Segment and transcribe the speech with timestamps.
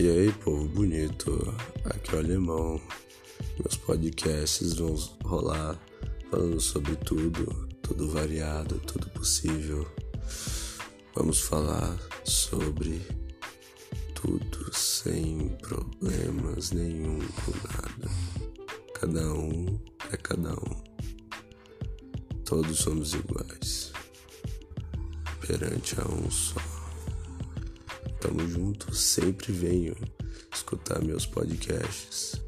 [0.00, 1.52] E aí, povo bonito,
[1.84, 2.80] aqui é o Alemão.
[3.58, 4.94] Meus podcasts vão
[5.24, 5.76] rolar
[6.30, 9.84] falando sobre tudo, tudo variado, tudo possível.
[11.16, 13.02] Vamos falar sobre
[14.14, 18.08] tudo sem problemas nenhum com nada.
[19.00, 19.80] Cada um
[20.12, 20.84] é cada um.
[22.44, 23.92] Todos somos iguais
[25.40, 26.87] perante a um só.
[28.20, 29.94] Tamo junto, sempre venho
[30.52, 32.47] escutar meus podcasts.